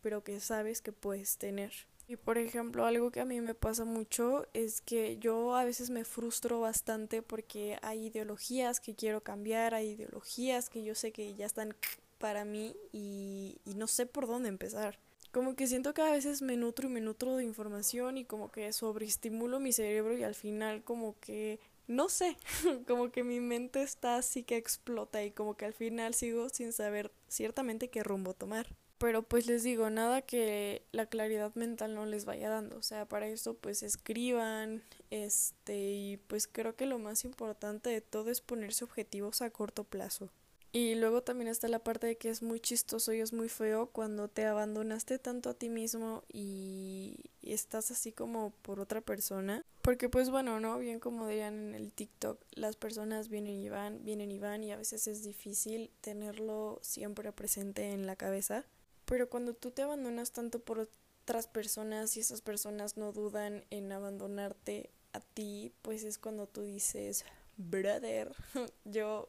pero 0.03 0.23
que 0.23 0.41
sabes 0.41 0.83
que 0.83 0.93
puedes 0.93 1.39
tener. 1.39 1.73
Y 2.13 2.17
por 2.17 2.37
ejemplo, 2.37 2.85
algo 2.85 3.11
que 3.11 3.21
a 3.21 3.25
mí 3.25 3.41
me 3.41 3.55
pasa 3.55 3.87
mucho 3.87 4.47
es 4.53 4.83
que 4.83 5.17
yo 5.17 5.57
a 5.57 5.65
veces 5.65 5.89
me 5.89 6.05
frustro 6.05 6.61
bastante 6.61 7.23
porque 7.23 7.79
hay 7.81 8.09
ideologías 8.09 8.81
que 8.81 8.95
quiero 8.95 9.23
cambiar, 9.23 9.73
hay 9.73 9.93
ideologías 9.93 10.69
que 10.69 10.85
yo 10.85 10.95
sé 10.95 11.11
que 11.11 11.35
ya 11.35 11.47
están 11.47 11.75
para 12.19 12.45
mí 12.45 12.77
y, 12.93 13.57
y 13.65 13.77
no 13.77 13.87
sé 13.87 14.05
por 14.05 14.27
dónde 14.27 14.51
empezar. 14.51 14.99
Como 15.31 15.57
que 15.57 15.67
siento 15.67 15.95
que 15.95 16.03
a 16.03 16.11
veces 16.11 16.43
me 16.43 16.59
nutro 16.59 16.87
y 16.87 16.93
me 16.93 17.01
nutro 17.01 17.35
de 17.35 17.45
información 17.45 18.19
y 18.19 18.27
como 18.27 18.53
que 18.53 18.71
sobreestimulo 18.75 19.59
mi 19.59 19.73
cerebro 19.73 20.15
y 20.15 20.23
al 20.23 20.35
final 20.35 20.85
como 20.85 21.19
que 21.19 21.61
no 21.87 22.11
sé, 22.11 22.37
como 22.87 23.11
que 23.11 23.25
mi 23.25 23.41
mente 23.41 23.83
está 23.83 24.17
así 24.17 24.43
que 24.43 24.59
explota 24.59 25.25
y 25.25 25.31
como 25.31 25.57
que 25.57 25.65
al 25.65 25.73
final 25.73 26.13
sigo 26.13 26.51
sin 26.51 26.75
saber 26.75 27.11
ciertamente 27.29 27.89
qué 27.89 28.03
rumbo 28.03 28.35
tomar. 28.35 28.67
Pero 29.03 29.25
pues 29.25 29.49
les 29.49 29.65
digo, 29.65 29.91
nada 29.91 30.23
que 30.23 30.87
la 30.93 31.07
claridad 31.07 31.53
mental 31.57 31.93
no 31.97 32.07
les 32.07 32.25
vaya 32.25 32.49
dando. 32.49 32.77
O 32.77 32.83
sea, 32.83 33.05
para 33.05 33.27
eso 33.27 33.55
pues 33.55 33.83
escriban, 33.83 34.85
este, 35.11 35.91
y 35.91 36.17
pues 36.29 36.47
creo 36.47 36.77
que 36.77 36.87
lo 36.87 37.01
más 37.01 37.25
importante 37.25 37.91
de 37.91 38.01
todo 38.01 38.31
es 38.31 38.41
ponerse 38.41 38.85
objetivos 38.85 39.43
a 39.43 39.51
corto 39.51 39.83
plazo. 39.83 40.31
Y 40.71 40.95
luego 40.95 41.21
también 41.21 41.49
está 41.49 41.67
la 41.67 41.81
parte 41.81 42.07
de 42.07 42.17
que 42.17 42.29
es 42.29 42.43
muy 42.43 42.61
chistoso 42.61 43.13
y 43.13 43.19
es 43.19 43.33
muy 43.33 43.49
feo 43.49 43.89
cuando 43.89 44.29
te 44.29 44.47
abandonaste 44.47 45.19
tanto 45.19 45.51
a 45.51 45.55
ti 45.55 45.69
mismo 45.69 46.23
y, 46.33 47.25
estás 47.43 47.91
así 47.91 48.13
como 48.13 48.53
por 48.63 48.79
otra 48.79 49.01
persona. 49.01 49.65
Porque 49.83 50.09
pues 50.09 50.31
bueno, 50.31 50.61
¿no? 50.61 50.79
Bien 50.79 51.01
como 51.01 51.27
dirían 51.27 51.71
en 51.71 51.75
el 51.75 51.93
TikTok, 51.93 52.41
las 52.53 52.77
personas 52.77 53.29
vienen 53.29 53.59
y 53.59 53.69
van, 53.69 54.05
vienen 54.05 54.31
y 54.31 54.39
van 54.39 54.63
y 54.63 54.71
a 54.71 54.77
veces 54.77 55.09
es 55.09 55.25
difícil 55.25 55.91
tenerlo 56.01 56.79
siempre 56.83 57.33
presente 57.33 57.91
en 57.91 58.07
la 58.07 58.15
cabeza. 58.15 58.65
Pero 59.13 59.29
cuando 59.29 59.53
tú 59.53 59.71
te 59.73 59.83
abandonas 59.83 60.33
tanto 60.33 60.59
por 60.59 60.79
otras 60.79 61.47
personas 61.47 62.17
y 62.17 62.21
esas 62.21 62.41
personas 62.41 62.97
no 62.97 63.13
dudan 63.13 63.63
en 63.69 63.93
abandonarte 63.93 64.89
a 65.13 65.21
ti, 65.21 65.71
pues 65.83 66.03
es 66.05 66.17
cuando 66.17 66.47
tú 66.47 66.63
dices, 66.63 67.27
brother, 67.59 68.35
yo, 68.87 69.29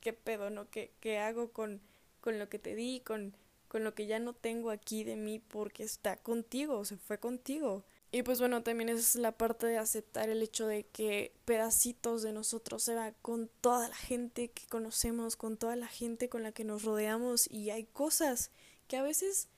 ¿qué 0.00 0.12
pedo, 0.12 0.50
no? 0.50 0.68
¿Qué, 0.70 0.90
qué 0.98 1.18
hago 1.18 1.52
con, 1.52 1.80
con 2.20 2.40
lo 2.40 2.48
que 2.48 2.58
te 2.58 2.74
di, 2.74 2.98
con, 2.98 3.36
con 3.68 3.84
lo 3.84 3.94
que 3.94 4.06
ya 4.06 4.18
no 4.18 4.32
tengo 4.32 4.70
aquí 4.72 5.04
de 5.04 5.14
mí 5.14 5.38
porque 5.38 5.84
está 5.84 6.16
contigo, 6.16 6.84
se 6.84 6.96
fue 6.96 7.18
contigo? 7.18 7.84
Y 8.10 8.24
pues 8.24 8.40
bueno, 8.40 8.64
también 8.64 8.88
es 8.88 9.14
la 9.14 9.30
parte 9.30 9.68
de 9.68 9.78
aceptar 9.78 10.30
el 10.30 10.42
hecho 10.42 10.66
de 10.66 10.84
que 10.84 11.32
pedacitos 11.44 12.22
de 12.22 12.32
nosotros 12.32 12.82
se 12.82 12.96
van 12.96 13.14
con 13.22 13.48
toda 13.60 13.88
la 13.88 13.94
gente 13.94 14.50
que 14.50 14.66
conocemos, 14.66 15.36
con 15.36 15.56
toda 15.56 15.76
la 15.76 15.86
gente 15.86 16.28
con 16.28 16.42
la 16.42 16.50
que 16.50 16.64
nos 16.64 16.82
rodeamos 16.82 17.48
y 17.48 17.70
hay 17.70 17.84
cosas 17.84 18.50
que 18.86 18.96
a 18.96 19.02
veces 19.02 19.48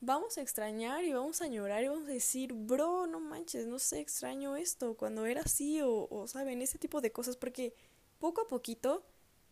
vamos 0.00 0.38
a 0.38 0.42
extrañar 0.42 1.04
y 1.04 1.12
vamos 1.12 1.42
a 1.42 1.48
llorar 1.48 1.82
y 1.82 1.88
vamos 1.88 2.08
a 2.08 2.12
decir, 2.12 2.52
bro, 2.52 3.06
no 3.06 3.20
manches, 3.20 3.66
no 3.66 3.78
sé, 3.78 4.00
extraño 4.00 4.56
esto 4.56 4.94
cuando 4.94 5.26
era 5.26 5.42
así 5.42 5.80
o, 5.82 6.06
o 6.10 6.26
saben, 6.28 6.62
ese 6.62 6.78
tipo 6.78 7.00
de 7.00 7.12
cosas 7.12 7.36
porque 7.36 7.74
poco 8.18 8.42
a 8.42 8.48
poquito 8.48 9.04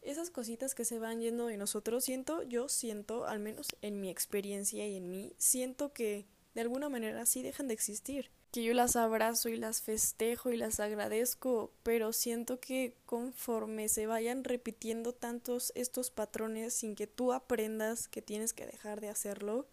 esas 0.03 0.31
cositas 0.31 0.75
que 0.75 0.85
se 0.85 1.01
van 1.01 1.21
yendo 1.21 1.47
de 1.47 1.57
nosotros, 1.57 2.05
siento, 2.05 2.43
yo 2.45 2.69
siento, 2.69 3.27
al 3.27 3.41
menos 3.41 3.69
en 3.83 4.01
mi 4.01 4.09
experiencia 4.09 4.87
y 4.87 4.97
en 4.97 5.11
mí, 5.11 5.33
siento 5.37 5.93
que 5.93 6.27
de 6.55 6.61
alguna 6.61 6.89
manera 6.89 7.27
sí 7.27 7.43
dejan 7.43 7.67
de 7.67 7.75
existir 7.75 8.31
que 8.51 8.63
yo 8.63 8.75
las 8.75 8.97
abrazo 8.97 9.49
y 9.49 9.57
las 9.57 9.83
festejo 9.83 10.51
y 10.51 10.57
las 10.57 10.81
agradezco, 10.81 11.73
pero 11.83 12.13
siento 12.13 12.61
que 12.61 12.97
conforme 13.05 13.89
se 13.89 14.07
vayan 14.07 14.45
repitiendo 14.45 15.13
tantos 15.13 15.73
estos 15.75 16.11
patrones 16.11 16.75
sin 16.75 16.95
que 16.95 17.07
tú 17.07 17.33
aprendas 17.33 18.09
que 18.09 18.23
tienes 18.23 18.53
que 18.53 18.67
dejar 18.67 19.01
de 19.01 19.09
hacerlo, 19.09 19.67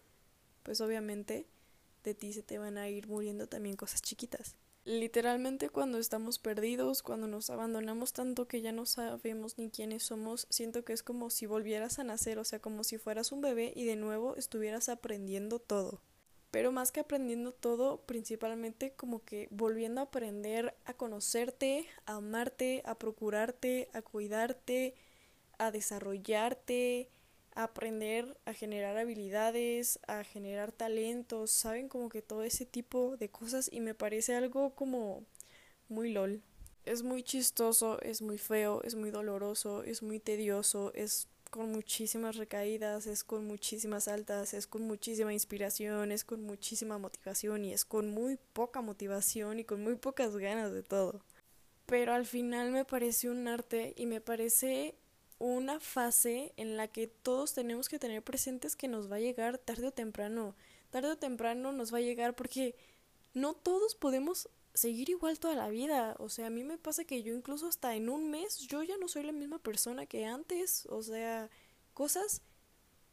pues 0.62 0.80
obviamente 0.80 1.46
de 2.02 2.14
ti 2.14 2.32
se 2.32 2.42
te 2.42 2.58
van 2.58 2.76
a 2.76 2.88
ir 2.88 3.08
muriendo 3.08 3.46
también 3.46 3.76
cosas 3.76 4.02
chiquitas. 4.02 4.56
Literalmente 4.84 5.70
cuando 5.70 5.96
estamos 5.96 6.38
perdidos, 6.38 7.02
cuando 7.02 7.26
nos 7.26 7.48
abandonamos 7.48 8.12
tanto 8.12 8.46
que 8.46 8.60
ya 8.60 8.70
no 8.70 8.84
sabemos 8.84 9.56
ni 9.56 9.70
quiénes 9.70 10.02
somos, 10.02 10.46
siento 10.50 10.84
que 10.84 10.92
es 10.92 11.02
como 11.02 11.30
si 11.30 11.46
volvieras 11.46 11.98
a 11.98 12.04
nacer, 12.04 12.38
o 12.38 12.44
sea, 12.44 12.58
como 12.58 12.84
si 12.84 12.98
fueras 12.98 13.32
un 13.32 13.40
bebé 13.40 13.72
y 13.74 13.84
de 13.84 13.96
nuevo 13.96 14.36
estuvieras 14.36 14.90
aprendiendo 14.90 15.58
todo 15.58 16.02
pero 16.54 16.70
más 16.70 16.92
que 16.92 17.00
aprendiendo 17.00 17.50
todo, 17.50 18.02
principalmente 18.02 18.92
como 18.92 19.24
que 19.24 19.48
volviendo 19.50 20.00
a 20.00 20.04
aprender 20.04 20.72
a 20.84 20.94
conocerte, 20.94 21.84
a 22.06 22.14
amarte, 22.14 22.80
a 22.84 22.94
procurarte, 22.94 23.88
a 23.92 24.02
cuidarte, 24.02 24.94
a 25.58 25.72
desarrollarte, 25.72 27.10
a 27.56 27.64
aprender 27.64 28.38
a 28.44 28.52
generar 28.52 28.96
habilidades, 28.96 29.98
a 30.06 30.22
generar 30.22 30.70
talentos, 30.70 31.50
saben 31.50 31.88
como 31.88 32.08
que 32.08 32.22
todo 32.22 32.44
ese 32.44 32.66
tipo 32.66 33.16
de 33.16 33.28
cosas 33.30 33.68
y 33.72 33.80
me 33.80 33.96
parece 33.96 34.36
algo 34.36 34.76
como 34.76 35.24
muy 35.88 36.12
lol. 36.12 36.40
Es 36.84 37.02
muy 37.02 37.24
chistoso, 37.24 38.00
es 38.00 38.22
muy 38.22 38.38
feo, 38.38 38.80
es 38.84 38.94
muy 38.94 39.10
doloroso, 39.10 39.82
es 39.82 40.04
muy 40.04 40.20
tedioso, 40.20 40.92
es 40.94 41.26
con 41.54 41.70
muchísimas 41.70 42.34
recaídas, 42.34 43.06
es 43.06 43.22
con 43.22 43.46
muchísimas 43.46 44.08
altas, 44.08 44.54
es 44.54 44.66
con 44.66 44.82
muchísima 44.88 45.32
inspiración, 45.32 46.10
es 46.10 46.24
con 46.24 46.42
muchísima 46.42 46.98
motivación 46.98 47.64
y 47.64 47.72
es 47.72 47.84
con 47.84 48.08
muy 48.08 48.40
poca 48.52 48.80
motivación 48.80 49.60
y 49.60 49.64
con 49.64 49.80
muy 49.80 49.94
pocas 49.94 50.36
ganas 50.36 50.72
de 50.72 50.82
todo. 50.82 51.20
Pero 51.86 52.12
al 52.12 52.26
final 52.26 52.72
me 52.72 52.84
parece 52.84 53.30
un 53.30 53.46
arte 53.46 53.94
y 53.96 54.06
me 54.06 54.20
parece 54.20 54.96
una 55.38 55.78
fase 55.78 56.52
en 56.56 56.76
la 56.76 56.88
que 56.88 57.06
todos 57.06 57.54
tenemos 57.54 57.88
que 57.88 58.00
tener 58.00 58.20
presentes 58.24 58.74
que 58.74 58.88
nos 58.88 59.08
va 59.08 59.16
a 59.16 59.20
llegar 59.20 59.58
tarde 59.58 59.86
o 59.86 59.92
temprano. 59.92 60.56
Tarde 60.90 61.12
o 61.12 61.16
temprano 61.18 61.70
nos 61.70 61.94
va 61.94 61.98
a 61.98 62.00
llegar 62.00 62.34
porque 62.34 62.74
no 63.32 63.54
todos 63.54 63.94
podemos 63.94 64.48
seguir 64.74 65.08
igual 65.08 65.38
toda 65.38 65.54
la 65.54 65.68
vida. 65.68 66.16
O 66.18 66.28
sea, 66.28 66.48
a 66.48 66.50
mí 66.50 66.64
me 66.64 66.78
pasa 66.78 67.04
que 67.04 67.22
yo 67.22 67.34
incluso 67.34 67.66
hasta 67.68 67.94
en 67.94 68.08
un 68.10 68.30
mes 68.30 68.58
yo 68.66 68.82
ya 68.82 68.96
no 68.98 69.08
soy 69.08 69.22
la 69.22 69.32
misma 69.32 69.58
persona 69.58 70.06
que 70.06 70.26
antes. 70.26 70.86
O 70.90 71.02
sea, 71.02 71.48
cosas 71.94 72.42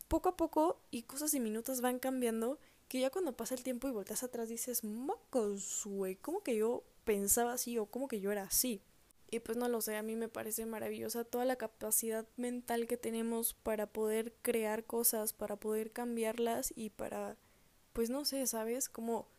poco 0.07 0.29
a 0.29 0.37
poco 0.37 0.81
y 0.91 1.03
cosas 1.03 1.31
diminutas 1.31 1.79
van 1.79 1.99
cambiando 1.99 2.59
que 2.89 2.99
ya 2.99 3.09
cuando 3.09 3.37
pasa 3.37 3.55
el 3.55 3.63
tiempo 3.63 3.87
y 3.87 3.91
volteas 3.91 4.23
atrás 4.23 4.49
dices, 4.49 4.83
mocos, 4.83 5.83
güey, 5.85 6.17
¿cómo 6.17 6.43
que 6.43 6.57
yo 6.57 6.83
pensaba 7.05 7.53
así 7.53 7.77
o 7.77 7.85
cómo 7.85 8.09
que 8.09 8.19
yo 8.19 8.33
era 8.33 8.43
así? 8.43 8.81
Y 9.29 9.39
pues 9.39 9.57
no 9.57 9.69
lo 9.69 9.79
sé, 9.79 9.95
a 9.95 10.03
mí 10.03 10.17
me 10.17 10.27
parece 10.27 10.65
maravillosa 10.65 11.23
toda 11.23 11.45
la 11.45 11.55
capacidad 11.55 12.27
mental 12.35 12.87
que 12.87 12.97
tenemos 12.97 13.53
para 13.53 13.87
poder 13.87 14.33
crear 14.41 14.83
cosas, 14.83 15.31
para 15.31 15.55
poder 15.55 15.93
cambiarlas 15.93 16.73
y 16.75 16.89
para, 16.89 17.37
pues 17.93 18.09
no 18.09 18.25
sé, 18.25 18.45
¿sabes? 18.45 18.89
Como 18.89 19.29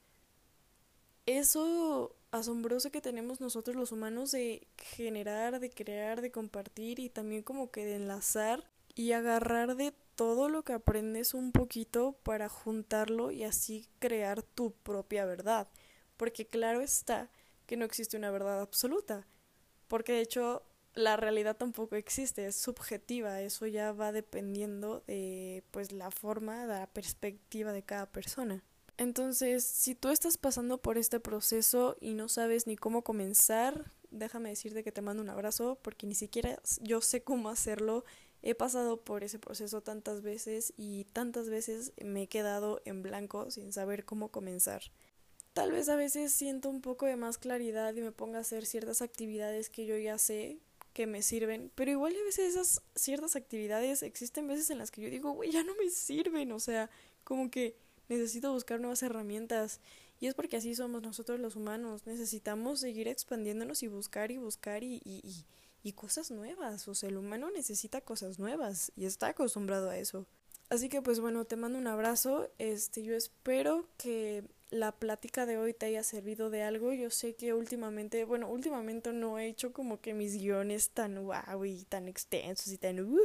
eso 1.27 2.17
asombroso 2.31 2.91
que 2.91 3.01
tenemos 3.01 3.41
nosotros 3.41 3.77
los 3.77 3.93
humanos 3.93 4.31
de 4.33 4.67
generar, 4.79 5.61
de 5.61 5.71
crear, 5.71 6.21
de 6.21 6.33
compartir 6.33 6.99
y 6.99 7.11
también 7.11 7.43
como 7.43 7.71
que 7.71 7.85
de 7.85 7.97
enlazar 7.97 8.65
y 8.95 9.13
agarrar 9.13 9.77
de 9.77 9.93
todo 10.17 10.49
lo 10.49 10.63
que 10.63 10.73
aprendes 10.73 11.35
un 11.35 11.53
poquito 11.53 12.13
para 12.23 12.49
juntarlo 12.49 13.31
y 13.31 13.45
así 13.45 13.89
crear 13.99 14.43
tu 14.43 14.73
propia 14.73 15.25
verdad. 15.25 15.69
Porque 16.17 16.47
claro 16.47 16.81
está 16.81 17.31
que 17.67 17.77
no 17.77 17.85
existe 17.85 18.17
una 18.17 18.31
verdad 18.31 18.61
absoluta, 18.61 19.27
porque 19.89 20.13
de 20.13 20.21
hecho 20.21 20.63
la 20.95 21.17
realidad 21.17 21.57
tampoco 21.57 21.97
existe, 21.97 22.47
es 22.47 22.57
subjetiva, 22.57 23.41
eso 23.41 23.67
ya 23.67 23.93
va 23.93 24.13
dependiendo 24.13 25.03
de 25.07 25.65
pues 25.71 25.93
la 25.93 26.11
forma, 26.11 26.67
de 26.67 26.81
la 26.81 26.87
perspectiva 26.87 27.73
de 27.73 27.83
cada 27.83 28.07
persona. 28.11 28.63
Entonces, 28.99 29.65
si 29.65 29.95
tú 29.95 30.11
estás 30.11 30.37
pasando 30.37 30.79
por 30.79 30.99
este 30.99 31.19
proceso 31.19 31.97
y 32.01 32.15
no 32.15 32.29
sabes 32.29 32.67
ni 32.67 32.77
cómo 32.77 33.03
comenzar, 33.03 33.91
déjame 34.11 34.51
decirte 34.51 34.85
que 34.85 34.93
te 34.93 35.03
mando 35.03 35.23
un 35.23 35.31
abrazo 35.31 35.79
porque 35.83 36.07
ni 36.07 36.15
siquiera 36.15 36.61
yo 36.81 37.01
sé 37.01 37.23
cómo 37.23 37.49
hacerlo. 37.49 38.05
He 38.43 38.55
pasado 38.55 39.01
por 39.01 39.25
ese 39.25 39.39
proceso 39.39 39.83
tantas 39.83 40.21
veces 40.23 40.73
y 40.77 41.05
tantas 41.13 41.49
veces 41.49 41.93
me 42.03 42.23
he 42.23 42.27
quedado 42.27 42.83
en 42.85 43.03
blanco 43.03 43.51
sin 43.51 43.73
saber 43.73 44.05
cómo 44.05 44.29
comenzar. 44.29 44.83
Tal 45.53 45.71
vez 45.71 45.89
a 45.89 45.97
veces 45.97 46.33
siento 46.33 46.69
un 46.69 46.81
poco 46.81 47.07
de 47.07 47.17
más 47.17 47.39
claridad 47.39 47.95
y 47.95 48.01
me 48.01 48.13
ponga 48.13 48.39
a 48.39 48.41
hacer 48.41 48.67
ciertas 48.67 49.03
actividades 49.03 49.69
que 49.69 49.87
yo 49.87 49.97
ya 49.97 50.19
sé 50.19 50.59
que 50.93 51.07
me 51.07 51.23
sirven, 51.23 51.71
pero 51.75 51.91
igual 51.91 52.15
a 52.15 52.25
veces 52.25 52.55
esas 52.55 52.83
ciertas 52.95 53.37
actividades 53.37 54.03
existen 54.03 54.47
veces 54.47 54.71
en 54.71 54.79
las 54.79 54.91
que 54.91 55.01
yo 55.01 55.11
digo, 55.11 55.33
güey, 55.33 55.51
ya 55.51 55.63
no 55.65 55.75
me 55.77 55.89
sirven, 55.89 56.53
o 56.53 56.61
sea, 56.61 56.91
como 57.25 57.51
que 57.51 57.77
necesito 58.13 58.53
buscar 58.53 58.81
nuevas 58.81 59.03
herramientas. 59.03 59.81
Y 60.21 60.27
es 60.27 60.35
porque 60.35 60.57
así 60.57 60.75
somos 60.75 61.03
nosotros 61.03 61.41
los 61.41 61.57
humanos. 61.57 62.07
Necesitamos 62.07 62.81
seguir 62.81 63.09
expandiéndonos 63.09 63.83
y 63.83 63.89
buscar 63.89 64.31
y 64.31 64.37
buscar 64.37 64.85
y, 64.85 65.01
y, 65.05 65.45
y, 65.83 65.93
cosas 65.93 66.31
nuevas. 66.31 66.87
O 66.87 66.95
sea, 66.95 67.09
el 67.09 67.17
humano 67.17 67.51
necesita 67.51 68.01
cosas 68.01 68.39
nuevas 68.39 68.93
y 68.95 69.07
está 69.07 69.29
acostumbrado 69.29 69.91
a 69.91 69.99
eso. 69.99 70.27
Así 70.71 70.89
que 70.89 71.03
pues 71.03 71.21
bueno, 71.21 71.45
te 71.45 71.57
mando 71.57 71.79
un 71.79 71.87
abrazo. 71.87 72.51
Este, 72.59 73.03
yo 73.03 73.17
espero 73.17 73.89
que 73.99 74.45
la 74.71 74.93
plática 74.93 75.45
de 75.45 75.59
hoy 75.59 75.75
te 75.75 75.87
haya 75.87 76.03
servido 76.03 76.51
de 76.51 76.63
algo. 76.63 76.93
Yo 76.93 77.11
sé 77.11 77.35
que 77.35 77.53
últimamente, 77.53 78.25
bueno, 78.25 78.49
últimamente 78.49 79.13
no 79.13 79.39
he 79.39 79.49
hecho 79.49 79.73
como 79.73 80.01
que 80.01 80.15
mis 80.15 80.35
guiones 80.39 80.91
tan 80.91 81.23
wow 81.25 81.65
y 81.65 81.85
tan 81.85 82.09
extensos 82.09 82.73
y 82.73 82.79
tan 82.79 83.01
uh, 83.01 83.19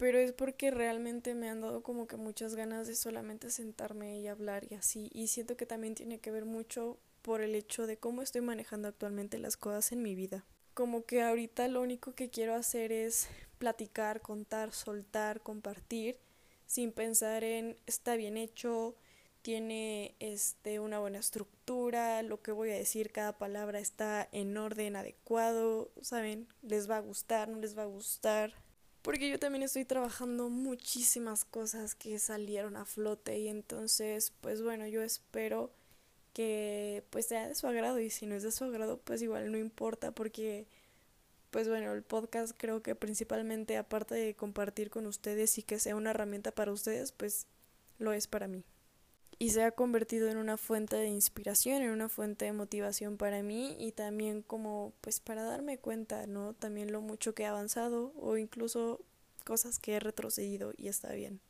pero 0.00 0.18
es 0.18 0.32
porque 0.32 0.70
realmente 0.70 1.34
me 1.34 1.50
han 1.50 1.60
dado 1.60 1.82
como 1.82 2.06
que 2.06 2.16
muchas 2.16 2.54
ganas 2.54 2.86
de 2.86 2.94
solamente 2.94 3.50
sentarme 3.50 4.18
y 4.18 4.28
hablar 4.28 4.66
y 4.70 4.74
así. 4.74 5.10
Y 5.12 5.26
siento 5.26 5.58
que 5.58 5.66
también 5.66 5.94
tiene 5.94 6.20
que 6.20 6.30
ver 6.30 6.46
mucho 6.46 6.96
por 7.20 7.42
el 7.42 7.54
hecho 7.54 7.86
de 7.86 7.98
cómo 7.98 8.22
estoy 8.22 8.40
manejando 8.40 8.88
actualmente 8.88 9.36
las 9.36 9.58
cosas 9.58 9.92
en 9.92 10.00
mi 10.00 10.14
vida. 10.14 10.46
Como 10.72 11.04
que 11.04 11.20
ahorita 11.20 11.68
lo 11.68 11.82
único 11.82 12.14
que 12.14 12.30
quiero 12.30 12.54
hacer 12.54 12.92
es 12.92 13.28
platicar, 13.58 14.22
contar, 14.22 14.72
soltar, 14.72 15.42
compartir, 15.42 16.16
sin 16.64 16.92
pensar 16.92 17.44
en 17.44 17.76
está 17.84 18.16
bien 18.16 18.38
hecho, 18.38 18.96
tiene 19.42 20.14
este 20.18 20.80
una 20.80 20.98
buena 20.98 21.18
estructura, 21.18 22.22
lo 22.22 22.40
que 22.40 22.52
voy 22.52 22.70
a 22.70 22.74
decir, 22.74 23.12
cada 23.12 23.36
palabra 23.36 23.80
está 23.80 24.26
en 24.32 24.56
orden 24.56 24.96
adecuado, 24.96 25.90
saben, 26.00 26.48
les 26.62 26.88
va 26.88 26.96
a 26.96 27.00
gustar, 27.00 27.50
no 27.50 27.58
les 27.58 27.76
va 27.76 27.82
a 27.82 27.86
gustar, 27.86 28.54
porque 29.02 29.30
yo 29.30 29.38
también 29.38 29.62
estoy 29.62 29.84
trabajando 29.84 30.48
muchísimas 30.50 31.44
cosas 31.44 31.94
que 31.94 32.18
salieron 32.18 32.76
a 32.76 32.84
flote 32.84 33.38
y 33.38 33.48
entonces 33.48 34.32
pues 34.40 34.62
bueno 34.62 34.86
yo 34.86 35.02
espero 35.02 35.70
que 36.32 37.04
pues 37.10 37.26
sea 37.26 37.48
de 37.48 37.54
su 37.54 37.66
agrado 37.66 37.98
y 38.00 38.10
si 38.10 38.26
no 38.26 38.34
es 38.34 38.42
de 38.42 38.52
su 38.52 38.64
agrado 38.64 38.98
pues 38.98 39.22
igual 39.22 39.50
no 39.50 39.58
importa 39.58 40.12
porque 40.12 40.66
pues 41.50 41.68
bueno 41.68 41.92
el 41.92 42.02
podcast 42.02 42.54
creo 42.56 42.82
que 42.82 42.94
principalmente 42.94 43.76
aparte 43.76 44.14
de 44.14 44.34
compartir 44.34 44.90
con 44.90 45.06
ustedes 45.06 45.58
y 45.58 45.62
que 45.62 45.78
sea 45.78 45.96
una 45.96 46.10
herramienta 46.10 46.52
para 46.52 46.72
ustedes 46.72 47.12
pues 47.12 47.46
lo 47.98 48.12
es 48.12 48.26
para 48.26 48.48
mí 48.48 48.64
y 49.42 49.48
se 49.48 49.62
ha 49.64 49.70
convertido 49.72 50.28
en 50.28 50.36
una 50.36 50.58
fuente 50.58 50.96
de 50.96 51.08
inspiración, 51.08 51.80
en 51.80 51.90
una 51.90 52.10
fuente 52.10 52.44
de 52.44 52.52
motivación 52.52 53.16
para 53.16 53.42
mí 53.42 53.74
y 53.80 53.92
también 53.92 54.42
como 54.42 54.92
pues 55.00 55.18
para 55.18 55.44
darme 55.44 55.78
cuenta, 55.78 56.26
¿no? 56.26 56.52
También 56.52 56.92
lo 56.92 57.00
mucho 57.00 57.34
que 57.34 57.44
he 57.44 57.46
avanzado 57.46 58.12
o 58.20 58.36
incluso 58.36 59.00
cosas 59.46 59.78
que 59.78 59.94
he 59.94 59.98
retrocedido 59.98 60.74
y 60.76 60.88
está 60.88 61.14
bien. 61.14 61.40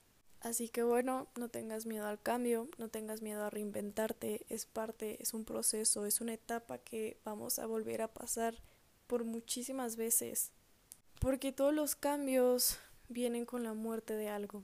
Así 0.40 0.68
que 0.68 0.84
bueno, 0.84 1.26
no 1.36 1.48
tengas 1.48 1.84
miedo 1.84 2.06
al 2.06 2.22
cambio, 2.22 2.68
no 2.78 2.88
tengas 2.88 3.22
miedo 3.22 3.42
a 3.44 3.50
reinventarte, 3.50 4.46
es 4.48 4.66
parte, 4.66 5.20
es 5.20 5.34
un 5.34 5.44
proceso, 5.44 6.06
es 6.06 6.20
una 6.20 6.34
etapa 6.34 6.78
que 6.78 7.16
vamos 7.24 7.58
a 7.58 7.66
volver 7.66 8.02
a 8.02 8.14
pasar 8.14 8.54
por 9.08 9.24
muchísimas 9.24 9.96
veces, 9.96 10.52
porque 11.18 11.50
todos 11.50 11.74
los 11.74 11.96
cambios 11.96 12.78
vienen 13.08 13.46
con 13.46 13.64
la 13.64 13.74
muerte 13.74 14.14
de 14.14 14.28
algo. 14.28 14.62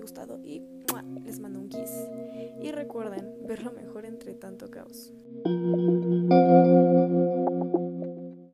gustado 0.00 0.40
y 0.42 0.62
les 1.24 1.40
mando 1.40 1.60
un 1.60 1.68
kiss. 1.68 1.90
Y 2.62 2.70
recuerden 2.72 3.46
ver 3.46 3.62
lo 3.62 3.72
mejor 3.72 4.04
entre 4.04 4.34
tanto 4.34 4.70
caos. 4.70 5.12